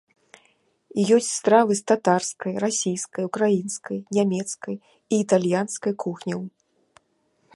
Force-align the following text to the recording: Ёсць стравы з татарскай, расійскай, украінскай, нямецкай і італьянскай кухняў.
Ёсць 1.15 1.27
стравы 1.39 1.71
з 1.79 1.83
татарскай, 1.91 2.53
расійскай, 2.65 3.23
украінскай, 3.29 3.97
нямецкай 4.19 4.75
і 4.81 5.13
італьянскай 5.27 5.93
кухняў. 6.05 6.41